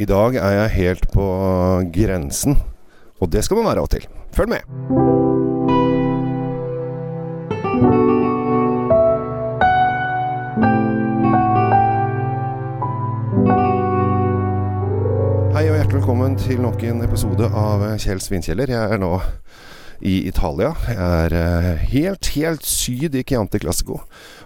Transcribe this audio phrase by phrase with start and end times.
[0.00, 1.24] I dag er jeg helt på
[1.92, 2.54] grensen,
[3.20, 4.06] og det skal man være av og til.
[4.32, 4.62] Følg med.
[15.52, 18.72] Hei og hjertelig velkommen til nok en episode av Kjell Svinkjeller.
[18.72, 19.18] Jeg er nå
[20.00, 20.72] i Italia.
[20.88, 24.00] Jeg er eh, helt, helt syd i Chianti Classico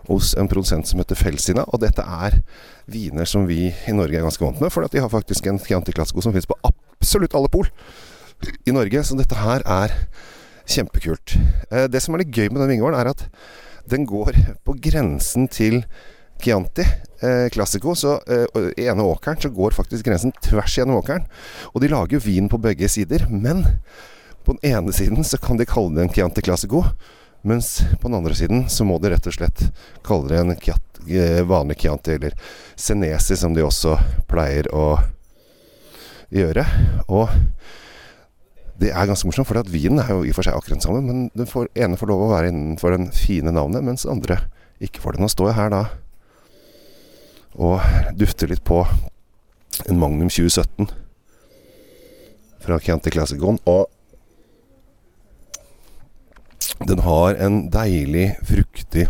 [0.09, 1.65] hos en produsent som heter Felsina.
[1.71, 2.41] Og dette er
[2.91, 5.95] viner som vi i Norge er ganske vant med, for de har faktisk en Chianti
[5.95, 7.71] Classico som finnes på absolutt alle pol
[8.67, 9.05] i Norge.
[9.07, 9.95] Så dette her er
[10.67, 11.37] kjempekult.
[11.71, 13.29] Eh, Det som er litt gøy med den vingården, er at
[13.91, 15.83] den går på grensen til
[16.43, 16.83] Chianti
[17.23, 17.95] eh, Classico.
[17.95, 21.29] Så eh, ene åkeren så går faktisk grensen tvers gjennom åkeren.
[21.75, 23.29] Og de lager vin på begge sider.
[23.31, 23.65] Men
[24.45, 26.85] på den ene siden så kan de kalle det en Chianti Classico.
[27.45, 29.67] Mens på den andre siden så må de rett og slett
[30.05, 32.33] kalle det en Chiat- eh, vanlig Chianti, eller
[32.77, 33.99] Senesi, som de også
[34.31, 34.99] pleier å
[36.33, 36.65] gjøre.
[37.09, 37.29] Og
[38.81, 41.03] det er ganske morsomt, for vinen er jo i og for seg akkurat den samme,
[41.05, 44.41] men den får, ene får lov å være innenfor den fine navnet, mens andre
[44.83, 45.23] ikke får det.
[45.23, 45.85] Nå står jeg her da
[47.55, 47.79] og
[48.19, 48.81] dufter litt på
[49.87, 50.89] en Magnum 2017
[52.65, 53.87] fra Chianti Classicon, og
[56.89, 59.09] den har en deilig, fruktig,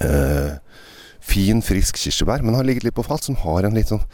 [0.00, 0.58] eh,
[1.20, 4.04] fin, frisk kirsebær, men har ligget litt på fat, som har en litt sånn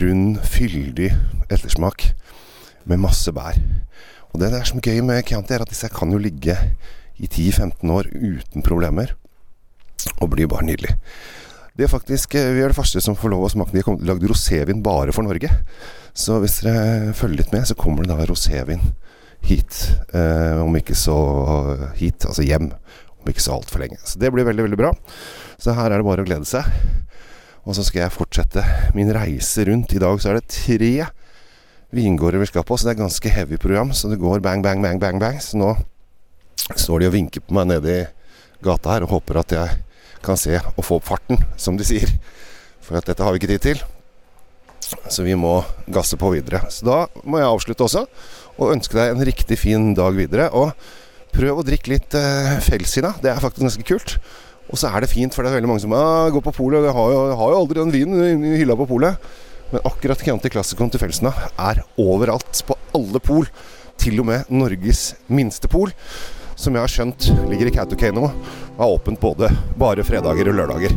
[0.00, 1.10] rund, fyldig
[1.50, 2.12] ettersmak
[2.88, 3.58] med masse bær.
[4.30, 6.56] Og det som er gøy med Chianti, er at disse kan jo ligge
[7.20, 9.14] i 10-15 år uten problemer,
[10.20, 10.96] og blir bare nydelig.
[11.76, 13.72] Det er faktisk, eh, Vi er det første som får lov å smake.
[13.72, 15.48] De har lagd rosévin bare for Norge.
[16.14, 18.80] Så hvis dere følger litt med, så kommer det da rosévin
[19.46, 19.82] hit.
[20.14, 21.16] Eh, om ikke så
[21.98, 22.70] hit, altså hjem.
[23.20, 24.00] Om ikke så altfor lenge.
[24.04, 24.92] Så det blir veldig, veldig bra.
[25.60, 26.68] Så her er det bare å glede seg.
[27.68, 28.64] Og så skal jeg fortsette
[28.96, 29.92] min reise rundt.
[29.94, 30.92] I dag så er det tre
[31.94, 33.92] vingårder vi skal på, så det er ganske heavy program.
[33.92, 35.40] Så det går bang, bang, bang, bang, bang.
[35.42, 35.74] Så nå
[36.70, 38.08] står de og vinker på meg nede i
[38.64, 39.78] gata her og håper at jeg
[40.24, 42.12] kan se og få opp farten, som de sier.
[42.84, 43.82] For at dette har vi ikke tid til.
[45.10, 45.58] Så vi må
[45.90, 46.62] gasse på videre.
[46.70, 48.04] Så da må jeg avslutte også,
[48.60, 50.48] og ønske deg en riktig fin dag videre.
[50.54, 50.70] Og
[51.34, 53.12] prøv å drikke litt eh, Felsina.
[53.22, 54.16] Det er faktisk ganske kult.
[54.70, 56.86] Og så er det fint, for det er veldig mange som ah, går på polet.
[56.86, 59.30] Jeg har jo, har jo aldri den vinen i hylla på polet.
[59.70, 62.62] Men akkurat Chianti Classicon til Felsina er overalt.
[62.66, 63.50] På alle pol.
[64.00, 65.90] Til og med Norges minste pol.
[66.54, 68.28] Som jeg har skjønt ligger i Kautokeino.
[68.76, 69.50] Og er åpent både
[69.80, 70.94] bare fredager og lørdager.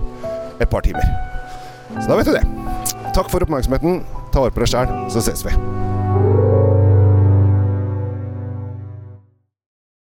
[0.62, 1.09] Et par timer.
[1.97, 2.62] Så da vet du det.
[3.13, 4.01] Takk for oppmerksomheten.
[4.34, 5.53] Ta vare på deg sjæl, så ses vi.